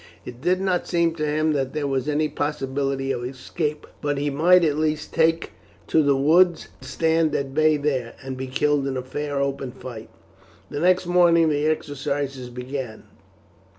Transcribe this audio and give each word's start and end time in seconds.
It 0.25 0.41
did 0.41 0.59
not 0.59 0.87
seem 0.87 1.13
to 1.17 1.25
him 1.27 1.53
that 1.53 1.73
there 1.73 1.85
was 1.85 2.09
any 2.09 2.27
possibility 2.27 3.11
of 3.11 3.23
escape, 3.23 3.85
but 4.01 4.17
he 4.17 4.31
might 4.31 4.65
at 4.65 4.75
least 4.79 5.13
take 5.13 5.51
to 5.85 6.01
the 6.01 6.15
woods, 6.15 6.69
and 6.79 6.87
stand 6.89 7.35
at 7.35 7.53
bay 7.53 7.77
there, 7.77 8.15
and 8.23 8.35
be 8.35 8.47
killed 8.47 8.87
in 8.87 8.97
a 8.97 9.03
fair 9.03 9.37
open 9.39 9.71
fight. 9.71 10.09
The 10.71 10.79
next 10.79 11.05
morning 11.05 11.49
the 11.49 11.67
exercises 11.67 12.49
began. 12.49 13.03